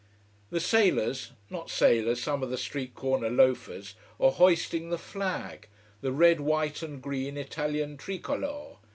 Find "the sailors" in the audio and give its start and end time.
0.49-1.33